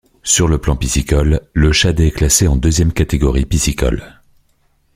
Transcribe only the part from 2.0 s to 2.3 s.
est